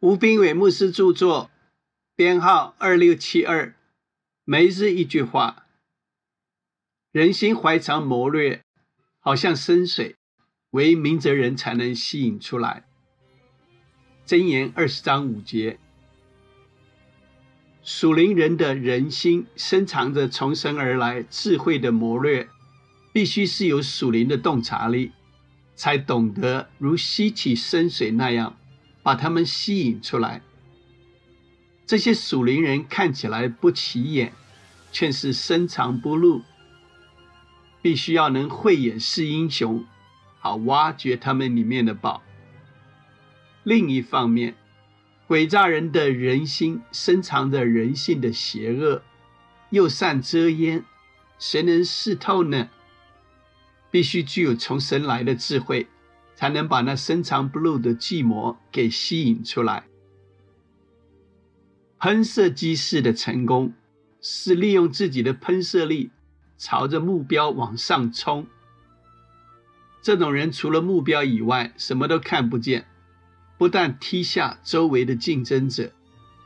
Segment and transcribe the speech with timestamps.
[0.00, 1.50] 吴斌伟牧师著作，
[2.14, 3.74] 编号二六七二。
[4.44, 5.66] 每日一句话：
[7.10, 8.62] 人心怀藏谋略，
[9.18, 10.14] 好像深水，
[10.70, 12.84] 唯明哲人才能吸引出来。
[14.24, 15.80] 箴言二十章五节：
[17.82, 22.48] 属灵人的人心深藏着从神而来智慧的谋略，
[23.12, 25.10] 必须是有属灵的洞察力，
[25.74, 28.56] 才懂得如吸起深水那样。
[29.08, 30.42] 把他们吸引出来。
[31.86, 34.34] 这些属灵人看起来不起眼，
[34.92, 36.42] 却是深藏不露。
[37.80, 39.86] 必须要能慧眼识英雄，
[40.40, 42.22] 好挖掘他们里面的宝。
[43.62, 44.54] 另一方面，
[45.26, 49.02] 诡诈人的人心深藏着人性的邪恶，
[49.70, 50.84] 又善遮掩，
[51.38, 52.68] 谁能识透呢？
[53.90, 55.86] 必须具有从神来的智慧。
[56.38, 59.82] 才能把那深藏不露的寂寞给吸引出来。
[61.98, 63.72] 喷射机式的成功
[64.20, 66.12] 是利用自己的喷射力
[66.56, 68.46] 朝着目标往上冲。
[70.00, 72.86] 这种人除了目标以外什么都看不见，
[73.58, 75.90] 不但踢下周围的竞争者，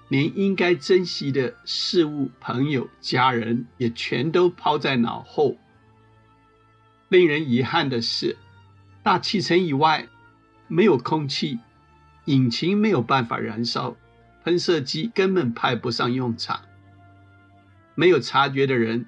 [0.09, 5.59] 连应该珍惜的事物、朋友、家人也全都抛在脑后。
[7.11, 8.39] 令人遗憾的是。
[9.03, 10.09] 大气层以外
[10.69, 11.59] 没有空气，
[12.27, 13.97] 引擎没有办法燃烧，
[14.45, 16.61] 喷射机根本派不上用场。
[17.97, 19.07] 没有察觉的人，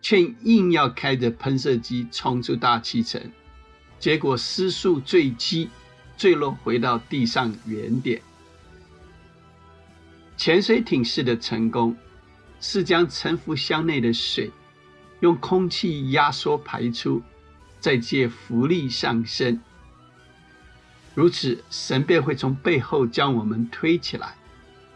[0.00, 3.22] 却硬要开着喷射机冲出大气层，
[4.00, 5.70] 结果失速坠机，
[6.16, 8.20] 坠落回到地上原点。
[10.36, 11.96] 潜水艇式的成功，
[12.60, 14.50] 是将沉浮箱内的水
[15.20, 17.22] 用空气压缩排出。
[17.80, 19.60] 再借福力上升，
[21.14, 24.34] 如此神便会从背后将我们推起来，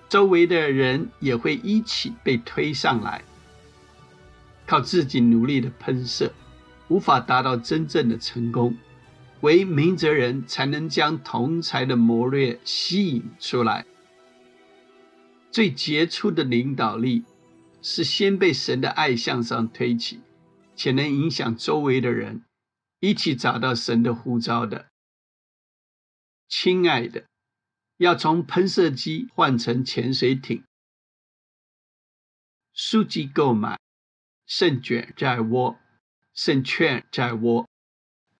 [0.09, 3.23] 周围的人也会一起被推上来。
[4.67, 6.33] 靠自己努力的喷射，
[6.89, 8.77] 无法达到真正的成功。
[9.41, 13.85] 唯明哲人才能将同才的谋略吸引出来。
[15.51, 17.25] 最杰出的领导力，
[17.83, 20.21] 是先被神的爱向上推起，
[20.77, 22.43] 且能影响周围的人。
[23.05, 24.89] 一起找到神的呼召的，
[26.47, 27.27] 亲爱的，
[27.97, 30.63] 要从喷射机换成潜水艇。
[32.73, 33.77] 书籍购买，
[34.47, 35.81] 胜券在握，
[36.33, 37.69] 胜券在握。